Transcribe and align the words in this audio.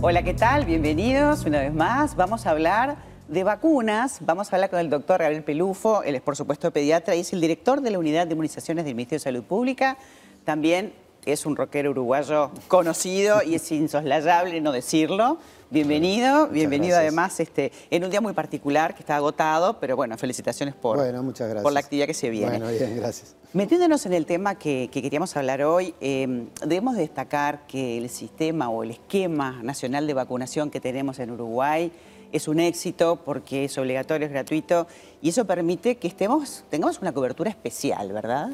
Hola, 0.00 0.22
¿qué 0.22 0.32
tal? 0.32 0.64
Bienvenidos 0.64 1.44
una 1.44 1.58
vez 1.58 1.74
más. 1.74 2.14
Vamos 2.14 2.46
a 2.46 2.50
hablar 2.50 2.98
de 3.26 3.42
vacunas. 3.42 4.18
Vamos 4.20 4.52
a 4.52 4.54
hablar 4.54 4.70
con 4.70 4.78
el 4.78 4.90
doctor 4.90 5.18
Gabriel 5.18 5.42
Pelufo, 5.42 6.04
él 6.04 6.14
es 6.14 6.22
por 6.22 6.36
supuesto 6.36 6.70
pediatra 6.70 7.16
y 7.16 7.20
es 7.20 7.32
el 7.32 7.40
director 7.40 7.80
de 7.80 7.90
la 7.90 7.98
Unidad 7.98 8.28
de 8.28 8.34
Inmunizaciones 8.34 8.84
del 8.84 8.94
Ministerio 8.94 9.18
de 9.18 9.24
Salud 9.24 9.42
Pública. 9.42 9.98
También 10.44 10.92
es 11.24 11.46
un 11.46 11.56
rockero 11.56 11.90
uruguayo 11.90 12.50
conocido 12.68 13.42
y 13.42 13.54
es 13.54 13.72
insoslayable 13.72 14.60
no 14.60 14.72
decirlo. 14.72 15.38
Bienvenido, 15.70 16.48
bienvenido 16.48 16.94
gracias. 16.94 17.12
además 17.12 17.40
este, 17.40 17.72
en 17.90 18.02
un 18.02 18.10
día 18.10 18.22
muy 18.22 18.32
particular 18.32 18.94
que 18.94 19.00
está 19.00 19.16
agotado, 19.16 19.78
pero 19.78 19.96
bueno, 19.96 20.16
felicitaciones 20.16 20.74
por, 20.74 20.96
Bueno, 20.96 21.22
muchas 21.22 21.46
gracias. 21.46 21.62
por 21.62 21.72
la 21.72 21.80
actividad 21.80 22.06
que 22.06 22.14
se 22.14 22.30
viene. 22.30 22.58
Bueno, 22.58 22.68
bien, 22.68 22.96
gracias. 22.96 23.36
Metiéndonos 23.52 24.06
en 24.06 24.14
el 24.14 24.24
tema 24.24 24.54
que, 24.54 24.88
que 24.90 25.02
queríamos 25.02 25.36
hablar 25.36 25.62
hoy, 25.62 25.94
eh, 26.00 26.46
debemos 26.64 26.96
destacar 26.96 27.66
que 27.66 27.98
el 27.98 28.08
sistema 28.08 28.70
o 28.70 28.82
el 28.82 28.92
esquema 28.92 29.60
nacional 29.62 30.06
de 30.06 30.14
vacunación 30.14 30.70
que 30.70 30.80
tenemos 30.80 31.18
en 31.18 31.32
Uruguay 31.32 31.92
es 32.32 32.48
un 32.48 32.60
éxito 32.60 33.20
porque 33.24 33.64
es 33.64 33.76
obligatorio, 33.78 34.26
es 34.26 34.32
gratuito 34.32 34.86
y 35.20 35.30
eso 35.30 35.46
permite 35.46 35.96
que 35.96 36.08
estemos, 36.08 36.64
tengamos 36.70 36.98
una 37.00 37.12
cobertura 37.12 37.50
especial, 37.50 38.12
¿verdad? 38.12 38.50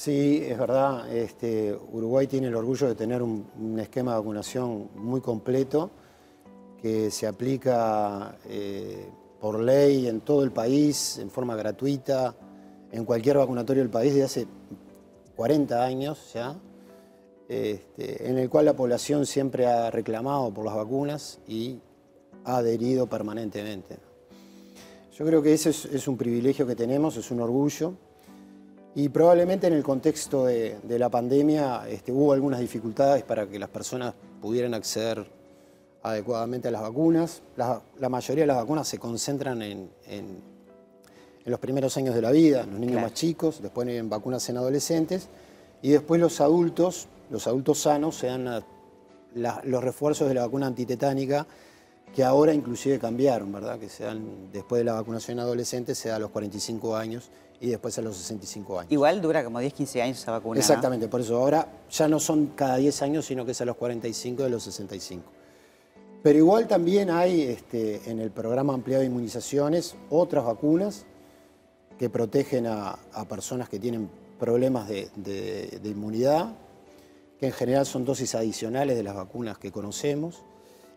Sí, 0.00 0.42
es 0.48 0.58
verdad. 0.58 1.14
Este, 1.14 1.78
Uruguay 1.92 2.26
tiene 2.26 2.46
el 2.46 2.54
orgullo 2.54 2.88
de 2.88 2.94
tener 2.94 3.20
un, 3.20 3.46
un 3.60 3.78
esquema 3.78 4.12
de 4.12 4.18
vacunación 4.20 4.88
muy 4.94 5.20
completo 5.20 5.90
que 6.80 7.10
se 7.10 7.26
aplica 7.26 8.38
eh, 8.48 9.10
por 9.38 9.60
ley 9.60 10.08
en 10.08 10.22
todo 10.22 10.42
el 10.42 10.52
país, 10.52 11.18
en 11.18 11.30
forma 11.30 11.54
gratuita, 11.54 12.34
en 12.90 13.04
cualquier 13.04 13.36
vacunatorio 13.36 13.82
del 13.82 13.90
país 13.90 14.14
desde 14.14 14.24
hace 14.24 14.46
40 15.36 15.84
años 15.84 16.32
ya, 16.32 16.58
este, 17.46 18.26
en 18.26 18.38
el 18.38 18.48
cual 18.48 18.64
la 18.64 18.74
población 18.74 19.26
siempre 19.26 19.66
ha 19.66 19.90
reclamado 19.90 20.50
por 20.54 20.64
las 20.64 20.76
vacunas 20.76 21.40
y 21.46 21.78
ha 22.46 22.56
adherido 22.56 23.06
permanentemente. 23.06 23.98
Yo 25.12 25.26
creo 25.26 25.42
que 25.42 25.52
ese 25.52 25.68
es, 25.68 25.84
es 25.84 26.08
un 26.08 26.16
privilegio 26.16 26.66
que 26.66 26.74
tenemos, 26.74 27.18
es 27.18 27.30
un 27.30 27.42
orgullo. 27.42 27.92
Y 28.94 29.08
probablemente 29.08 29.66
en 29.68 29.72
el 29.74 29.82
contexto 29.84 30.46
de, 30.46 30.78
de 30.82 30.98
la 30.98 31.08
pandemia 31.08 31.88
este, 31.88 32.10
hubo 32.12 32.32
algunas 32.32 32.58
dificultades 32.60 33.22
para 33.22 33.46
que 33.46 33.58
las 33.58 33.68
personas 33.68 34.14
pudieran 34.40 34.74
acceder 34.74 35.26
adecuadamente 36.02 36.68
a 36.68 36.70
las 36.70 36.82
vacunas. 36.82 37.42
La, 37.56 37.80
la 37.98 38.08
mayoría 38.08 38.42
de 38.42 38.48
las 38.48 38.56
vacunas 38.56 38.88
se 38.88 38.98
concentran 38.98 39.62
en, 39.62 39.90
en- 40.08 40.50
en 41.42 41.50
los 41.50 41.60
primeros 41.60 41.96
años 41.96 42.14
de 42.14 42.20
la 42.20 42.30
vida, 42.32 42.62
en 42.64 42.70
los 42.72 42.80
niños 42.80 42.94
Claro. 42.96 43.06
más 43.08 43.14
chicos, 43.14 43.62
después 43.62 43.88
en 43.88 44.10
vacunas 44.10 44.46
en 44.50 44.58
adolescentes 44.58 45.28
y 45.82 45.88
después 45.90 46.20
los 46.20 46.40
adultos, 46.42 47.06
los 47.30 47.46
adultos 47.46 47.78
sanos, 47.80 48.16
se 48.16 48.26
dan 48.26 48.62
la- 49.34 49.60
los 49.64 49.82
refuerzos 49.82 50.28
de 50.28 50.34
la 50.34 50.42
vacuna 50.42 50.66
antitetánica 50.66 51.46
que 52.14 52.24
ahora 52.24 52.52
inclusive 52.52 52.98
cambiaron, 52.98 53.52
¿verdad? 53.52 53.78
Que 53.78 53.88
se 53.88 54.04
dan 54.04 54.50
después 54.52 54.80
de 54.80 54.84
la 54.84 54.94
vacunación 54.94 55.38
en 55.38 55.44
adolescentes, 55.44 55.96
se 55.98 56.08
da 56.08 56.16
a 56.16 56.18
los 56.18 56.30
45 56.30 56.96
años 56.96 57.30
y 57.60 57.68
después 57.68 57.96
a 57.98 58.02
los 58.02 58.16
65 58.16 58.80
años. 58.80 58.92
Igual 58.92 59.20
dura 59.20 59.44
como 59.44 59.60
10, 59.60 59.72
15 59.74 60.02
años 60.02 60.18
esa 60.18 60.32
vacuna. 60.32 60.54
¿no? 60.54 60.60
Exactamente, 60.60 61.08
por 61.08 61.20
eso 61.20 61.36
ahora 61.36 61.68
ya 61.90 62.08
no 62.08 62.18
son 62.18 62.48
cada 62.56 62.76
10 62.76 63.02
años, 63.02 63.26
sino 63.26 63.44
que 63.44 63.52
es 63.52 63.60
a 63.60 63.64
los 63.64 63.76
45 63.76 64.42
de 64.42 64.50
los 64.50 64.62
65. 64.64 65.22
Pero 66.22 66.38
igual 66.38 66.66
también 66.66 67.10
hay 67.10 67.42
este, 67.42 68.10
en 68.10 68.18
el 68.18 68.30
programa 68.30 68.74
ampliado 68.74 69.00
de 69.02 69.06
inmunizaciones 69.06 69.94
otras 70.10 70.44
vacunas 70.44 71.06
que 71.98 72.10
protegen 72.10 72.66
a, 72.66 72.98
a 73.12 73.24
personas 73.28 73.68
que 73.68 73.78
tienen 73.78 74.10
problemas 74.38 74.88
de, 74.88 75.08
de- 75.16 75.78
de 75.82 75.88
inmunidad, 75.88 76.54
que 77.38 77.46
en 77.46 77.52
general 77.52 77.86
son 77.86 78.04
dosis 78.04 78.34
adicionales 78.34 78.96
de 78.96 79.02
las 79.02 79.14
vacunas 79.14 79.58
que 79.58 79.70
conocemos. 79.70 80.42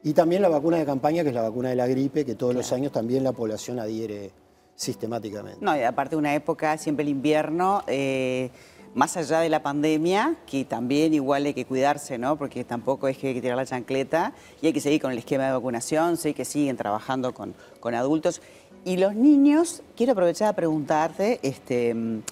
Y 0.04 0.14
también 0.14 0.42
la 0.42 0.50
vacuna 0.50 0.78
de 0.78 0.86
campaña, 0.86 1.24
que 1.24 1.30
es 1.30 1.36
la 1.36 1.44
vacuna 1.44 1.70
de 1.70 1.76
la 1.76 1.88
gripe, 1.88 2.26
que 2.26 2.36
todos 2.36 2.54
los 2.54 2.72
años 2.74 2.92
también 2.92 3.24
la 3.24 3.32
población 3.32 3.80
adhiere 3.80 4.32
sistemáticamente. 4.76 5.60
No, 5.62 5.78
y 5.78 5.84
aparte 5.84 6.16
de 6.16 6.20
una 6.20 6.36
época, 6.36 6.78
siempre 6.78 7.04
el 7.04 7.10
invierno, 7.10 7.84
eh, 7.88 8.50
más 8.96 9.16
allá 9.16 9.40
de 9.40 9.48
la 9.48 9.64
pandemia, 9.64 10.36
que 10.46 10.66
también 10.66 11.14
igual 11.14 11.46
hay 11.46 11.54
que 11.54 11.66
cuidarse, 11.66 12.18
¿no? 12.18 12.38
Porque 12.38 12.66
tampoco 12.66 13.08
es 13.08 13.18
que 13.18 13.30
hay 13.30 13.34
que 13.34 13.42
tirar 13.42 13.56
la 13.56 13.66
chancleta 13.66 14.34
y 14.62 14.68
hay 14.68 14.74
que 14.74 14.82
seguir 14.82 15.02
con 15.02 15.12
el 15.12 15.18
esquema 15.20 15.46
de 15.46 15.54
vacunación, 15.54 16.18
sé 16.18 16.34
que 16.34 16.44
siguen 16.44 16.76
trabajando 16.76 17.34
con, 17.34 17.56
con 17.80 17.96
adultos. 17.96 18.42
Y 18.84 18.98
los 18.98 19.16
niños, 19.16 19.84
quiero 19.96 20.12
aprovechar 20.12 20.50
a 20.50 20.54
preguntarte, 20.54 21.40
este, 21.44 21.94
mm, 21.94 22.24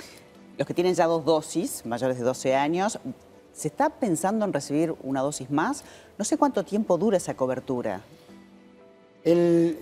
los 0.57 0.67
que 0.67 0.73
tienen 0.73 0.93
ya 0.93 1.05
dos 1.05 1.23
dosis, 1.23 1.85
mayores 1.85 2.17
de 2.17 2.25
12 2.25 2.53
años, 2.53 2.99
¿se 3.53 3.67
está 3.67 3.89
pensando 3.89 4.45
en 4.45 4.53
recibir 4.53 4.93
una 5.03 5.21
dosis 5.21 5.49
más? 5.49 5.83
No 6.17 6.25
sé 6.25 6.37
cuánto 6.37 6.63
tiempo 6.63 6.97
dura 6.97 7.17
esa 7.17 7.35
cobertura. 7.35 8.01
El- 9.23 9.77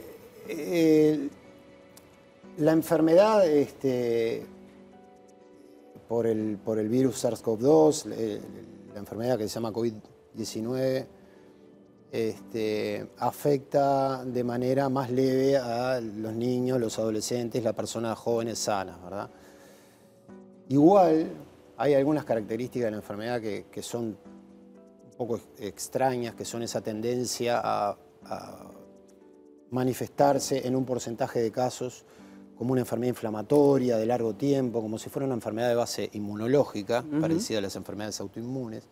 la 2.58 2.72
enfermedad 2.74 3.48
este, 3.48 4.46
por, 6.08 6.28
el, 6.28 6.58
por 6.58 6.78
el 6.80 6.90
virus 6.90 7.24
SARS-CoV-2, 7.24 8.12
eh, 8.12 8.42
la 8.94 9.00
enfermedad 9.00 9.38
que 9.38 9.48
se 9.48 9.56
llama 9.56 9.72
COVID-19, 9.72 11.06
este, 12.12 13.08
afecta 13.20 14.26
de 14.26 14.44
manera 14.44 14.90
más 14.90 15.12
leve 15.12 15.56
a 15.58 16.02
los 16.02 16.34
niños, 16.34 16.80
los 16.80 16.98
adolescentes, 17.00 17.64
las 17.64 17.76
personas 17.76 18.18
jóvenes 18.18 18.58
sanas, 18.60 19.02
¿verdad? 19.04 19.30
Igual 20.68 21.30
hay 21.80 21.94
algunas 21.96 22.26
características 22.26 22.86
de 22.88 22.92
la 22.92 22.98
enfermedad 22.98 23.42
que, 23.42 23.66
que 23.72 23.82
son 23.82 24.06
un 24.18 25.18
poco 25.18 25.38
ex- 25.38 25.48
extrañas, 25.60 26.36
que 26.36 26.46
son 26.46 26.62
esa 26.62 26.82
tendencia 26.82 27.60
a, 27.64 27.98
a 28.26 28.72
manifestarse 29.72 30.68
en 30.68 30.76
un 30.76 30.86
porcentaje 30.86 31.42
de 31.42 31.52
casos 31.52 32.06
como 32.58 32.74
una 32.74 32.82
enfermedad 32.82 33.10
inflamatoria 33.12 33.98
de 33.98 34.06
largo 34.06 34.36
tiempo, 34.36 34.82
como 34.82 34.98
si 34.98 35.10
fuera 35.10 35.26
una 35.26 35.36
enfermedad 35.36 35.70
de 35.70 35.76
base 35.76 36.10
inmunológica, 36.14 37.04
parecida 37.22 37.60
a 37.60 37.62
las 37.62 37.76
enfermedades 37.78 38.20
autoinmunes. 38.20 38.84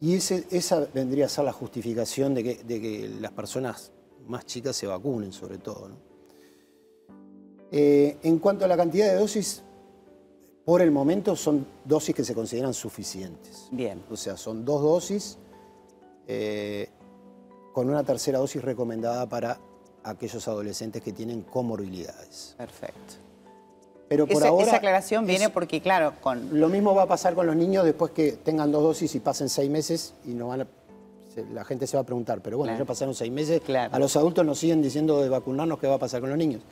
Y 0.00 0.16
ese- 0.16 0.44
esa 0.50 0.86
vendría 0.92 1.26
a 1.26 1.28
ser 1.28 1.44
la 1.44 1.52
justificación 1.52 2.34
de 2.34 2.42
que, 2.42 2.64
de 2.64 2.80
que 2.80 3.08
las 3.20 3.30
personas 3.30 3.92
más 4.26 4.44
chicas 4.46 4.74
se 4.74 4.86
vacunen, 4.88 5.32
sobre 5.32 5.58
todo. 5.58 5.88
¿no? 5.90 5.96
Eh, 7.70 8.18
en 8.22 8.38
cuanto 8.40 8.64
a 8.64 8.68
la 8.68 8.76
cantidad 8.76 9.06
de 9.12 9.18
dosis, 9.18 9.62
por 10.64 10.80
el 10.82 10.90
momento 10.90 11.36
son 11.36 11.66
dosis 11.84 12.14
que 12.14 12.24
se 12.24 12.34
consideran 12.34 12.72
suficientes. 12.74 13.68
Bien. 13.70 14.02
O 14.10 14.16
sea, 14.16 14.36
son 14.36 14.64
dos 14.64 14.82
dosis 14.82 15.38
eh, 16.26 16.88
con 17.72 17.88
una 17.90 18.02
tercera 18.04 18.38
dosis 18.38 18.62
recomendada 18.62 19.28
para 19.28 19.58
aquellos 20.04 20.46
adolescentes 20.48 21.02
que 21.02 21.12
tienen 21.12 21.42
comorbilidades. 21.42 22.54
Perfecto. 22.56 23.14
Pero 24.08 24.26
por 24.26 24.36
esa, 24.36 24.48
ahora 24.48 24.66
esa 24.66 24.76
aclaración 24.76 25.26
viene 25.26 25.46
es- 25.46 25.50
porque, 25.50 25.80
claro, 25.80 26.14
con 26.20 26.58
lo 26.60 26.68
mismo 26.68 26.94
va 26.94 27.02
a 27.02 27.06
pasar 27.08 27.34
con 27.34 27.46
los 27.46 27.56
niños 27.56 27.84
después 27.84 28.12
que 28.12 28.32
tengan 28.32 28.70
dos 28.70 28.82
dosis 28.82 29.14
y 29.14 29.20
pasen 29.20 29.48
seis 29.48 29.70
meses 29.70 30.14
y 30.24 30.34
no 30.34 30.48
van 30.48 30.62
a- 30.62 30.66
se- 31.34 31.44
la 31.46 31.64
gente 31.64 31.86
se 31.86 31.96
va 31.96 32.02
a 32.02 32.06
preguntar, 32.06 32.40
pero 32.42 32.58
bueno, 32.58 32.72
Claro. 32.72 32.84
ya 32.84 32.88
pasaron 32.88 33.14
seis 33.14 33.32
meses, 33.32 33.60
Claro. 33.62 33.94
a 33.94 33.98
los 33.98 34.14
adultos 34.16 34.44
nos 34.44 34.58
siguen 34.58 34.82
diciendo 34.82 35.20
de 35.22 35.28
vacunarnos 35.30 35.78
qué 35.78 35.86
va 35.88 35.94
a 35.94 35.98
pasar 35.98 36.20
con 36.20 36.28
los 36.30 36.38
niños. 36.38 36.62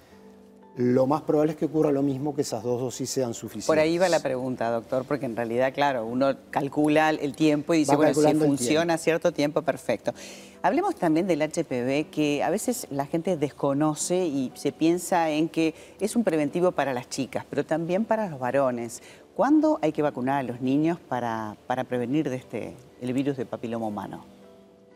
Lo 0.77 1.07
más 1.07 1.21
probable 1.23 1.53
es 1.53 1.59
que 1.59 1.67
ocurra 1.67 1.93
lo 1.93 2.03
mismo, 2.03 2.35
que 2.35 2.41
esas 2.41 2.63
dos 2.63 2.81
dosis 2.81 3.11
sean 3.11 3.35
suficientes. 3.35 3.67
Por 3.67 3.79
ahí 3.79 3.99
va 3.99 4.09
la 4.09 4.21
pregunta, 4.21 4.71
doctor, 4.71 5.05
porque 5.05 5.27
en 5.27 5.37
realidad, 5.37 5.75
claro, 5.75 6.07
uno 6.07 6.35
calcula 6.49 7.11
el 7.11 7.37
tiempo 7.37 7.75
y 7.75 7.79
dice, 7.79 7.95
bueno, 7.95 8.15
si 8.15 8.35
funciona 8.35 8.95
a 8.95 8.99
cierto 8.99 9.33
tiempo, 9.33 9.61
perfecto. 9.61 10.15
Hablemos 10.63 10.95
también 10.95 11.27
del 11.27 11.43
HPV, 11.43 12.11
que 12.11 12.43
a 12.43 12.49
veces 12.49 12.87
la 12.91 13.05
gente 13.05 13.37
desconoce 13.37 14.25
y 14.25 14.51
se 14.55 14.73
piensa 14.73 15.29
en 15.29 15.51
que 15.51 15.75
es 16.01 16.17
un 16.17 16.25
preventivo 16.25 16.73
para 16.73 16.95
las 16.95 17.11
chicas, 17.11 17.45
pero 17.51 17.67
también 17.67 18.07
para 18.07 18.31
los 18.31 18.41
varones. 18.41 19.03
¿Cuándo 19.37 19.79
hay 19.83 19.93
que 19.93 20.01
vacunar 20.01 20.39
a 20.39 20.43
los 20.43 20.63
niños 20.63 20.99
para, 21.07 21.55
para 21.67 21.85
prevenir 21.85 22.31
de 22.31 22.37
este, 22.37 22.75
el 23.03 23.13
virus 23.13 23.37
de 23.37 23.45
papiloma 23.45 23.89
humano? 23.89 24.25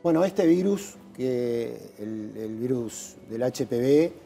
Bueno, 0.02 0.24
este 0.24 0.46
virus, 0.46 0.94
que 1.14 1.76
el, 1.98 2.32
el 2.36 2.56
virus 2.56 3.16
del 3.28 3.42
HPV, 3.42 4.25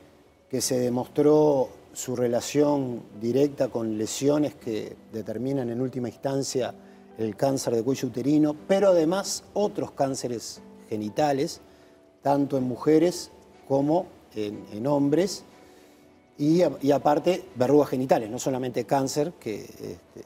que 0.51 0.61
se 0.61 0.81
demostró 0.81 1.69
su 1.93 2.17
relación 2.17 3.03
directa 3.21 3.69
con 3.69 3.97
lesiones 3.97 4.55
que 4.57 4.97
determinan 5.13 5.71
en 5.71 5.81
última 5.81 6.09
instancia 6.09 6.75
el 7.19 7.37
cáncer 7.37 7.77
de 7.77 7.85
cuello 7.85 8.09
uterino, 8.09 8.57
pero 8.67 8.89
además 8.89 9.45
otros 9.55 9.93
cánceres 9.93 10.61
genitales, 10.89 11.61
tanto 12.23 12.57
en 12.59 12.65
mujeres 12.65 13.31
como 13.69 14.07
en, 14.35 14.87
hombres, 14.87 15.45
y, 16.39 16.63
aparte 16.63 17.45
verrugas 17.55 17.91
genitales, 17.91 18.31
no 18.31 18.39
solamente 18.39 18.85
cáncer, 18.85 19.33
este, 19.45 20.25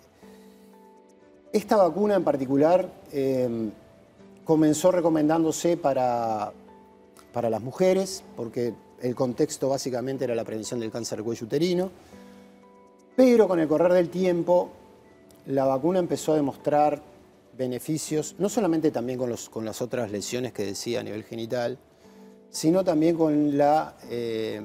esta 1.52 1.76
vacuna 1.76 2.14
en 2.14 2.24
particular 2.24 2.88
eh, 3.12 3.70
comenzó 4.44 4.90
recomendándose 4.92 5.76
para, 5.76 6.52
para 7.32 7.50
las 7.50 7.60
mujeres, 7.60 8.22
porque 8.36 8.74
el 9.00 9.14
contexto 9.14 9.68
básicamente 9.68 10.24
era 10.24 10.34
la 10.34 10.44
prevención 10.44 10.80
del 10.80 10.90
cáncer 10.90 11.18
de 11.18 11.24
cuello 11.24 11.46
uterino, 11.46 11.90
pero 13.16 13.46
con 13.46 13.60
el 13.60 13.68
correr 13.68 13.92
del 13.92 14.10
tiempo 14.10 14.70
la 15.46 15.64
vacuna 15.66 15.98
empezó 15.98 16.32
a 16.32 16.36
demostrar 16.36 17.02
beneficios, 17.56 18.34
no 18.38 18.48
solamente 18.48 18.90
también 18.90 19.18
con, 19.18 19.30
los, 19.30 19.48
con 19.48 19.64
las 19.64 19.80
otras 19.82 20.10
lesiones 20.10 20.52
que 20.52 20.64
decía 20.64 21.00
a 21.00 21.02
nivel 21.02 21.24
genital, 21.24 21.78
sino 22.50 22.84
también 22.84 23.16
con 23.16 23.56
la 23.56 23.96
eh, 24.10 24.64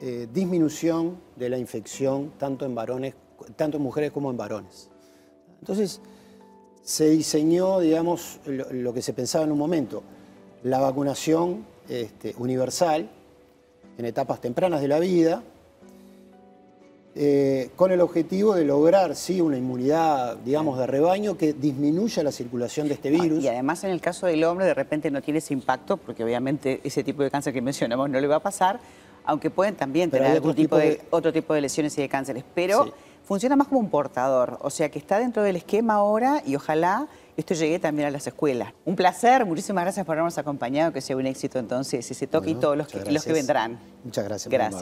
eh, 0.00 0.28
disminución 0.32 1.18
de 1.36 1.48
la 1.48 1.58
infección 1.58 2.32
tanto 2.38 2.64
en 2.64 2.74
varones, 2.74 3.14
tanto 3.56 3.76
en 3.76 3.82
mujeres 3.82 4.12
como 4.12 4.30
en 4.30 4.36
varones. 4.36 4.90
Entonces, 5.60 6.00
se 6.82 7.10
diseñó, 7.10 7.80
digamos, 7.80 8.40
lo, 8.46 8.72
lo 8.72 8.94
que 8.94 9.02
se 9.02 9.12
pensaba 9.12 9.44
en 9.44 9.52
un 9.52 9.58
momento, 9.58 10.02
la 10.62 10.78
vacunación 10.80 11.64
este, 11.88 12.34
universal 12.38 13.08
en 13.96 14.04
etapas 14.04 14.40
tempranas 14.40 14.80
de 14.80 14.88
la 14.88 14.98
vida, 14.98 15.42
eh, 17.20 17.70
con 17.74 17.90
el 17.90 18.00
objetivo 18.00 18.54
de 18.54 18.64
lograr, 18.64 19.16
sí, 19.16 19.40
una 19.40 19.56
inmunidad, 19.56 20.36
digamos, 20.36 20.78
de 20.78 20.86
rebaño 20.86 21.36
que 21.36 21.52
disminuya 21.52 22.22
la 22.22 22.30
circulación 22.30 22.86
de 22.86 22.94
este 22.94 23.10
virus. 23.10 23.42
Y 23.42 23.48
además 23.48 23.82
en 23.82 23.90
el 23.90 24.00
caso 24.00 24.26
del 24.26 24.44
hombre 24.44 24.66
de 24.66 24.74
repente 24.74 25.10
no 25.10 25.20
tiene 25.20 25.38
ese 25.38 25.52
impacto, 25.52 25.96
porque 25.96 26.22
obviamente 26.22 26.80
ese 26.84 27.02
tipo 27.02 27.22
de 27.24 27.30
cáncer 27.30 27.52
que 27.52 27.60
mencionamos 27.62 28.08
no 28.08 28.20
le 28.20 28.26
va 28.28 28.36
a 28.36 28.42
pasar, 28.42 28.78
aunque 29.24 29.50
pueden 29.50 29.74
también 29.74 30.10
tener 30.10 30.38
otro 30.38 30.54
tipo 30.54 30.62
tipo 30.62 30.76
de, 30.76 30.90
de- 30.90 31.00
otro 31.10 31.32
tipo 31.32 31.54
de 31.54 31.60
lesiones 31.60 31.96
y 31.98 32.02
de 32.02 32.08
cánceres. 32.08 32.44
Pero 32.54 32.84
Sí. 32.84 32.90
funciona 33.24 33.56
más 33.56 33.66
como 33.66 33.80
un 33.80 33.90
portador, 33.90 34.58
o 34.62 34.70
sea 34.70 34.88
que 34.90 34.98
está 35.00 35.18
dentro 35.18 35.42
del 35.42 35.56
esquema 35.56 35.94
ahora 35.94 36.42
y 36.46 36.54
ojalá 36.54 37.08
esto 37.38 37.54
llegue 37.54 37.78
también 37.78 38.08
a 38.08 38.10
las 38.10 38.26
escuelas. 38.26 38.72
Un 38.84 38.96
placer, 38.96 39.46
muchísimas 39.46 39.84
gracias 39.84 40.04
por 40.04 40.14
habernos 40.14 40.36
acompañado, 40.38 40.92
que 40.92 41.00
sea 41.00 41.16
un 41.16 41.24
éxito 41.24 41.60
entonces 41.60 42.10
ese 42.10 42.26
toque 42.26 42.50
y 42.50 42.54
Bueno, 42.54 42.60
todos 42.60 42.76
los 42.76 42.88
que, 42.88 43.12
los 43.12 43.24
que 43.24 43.32
vendrán. 43.32 43.78
Muchas 44.02 44.24
gracias. 44.24 44.52
Gracias. 44.52 44.74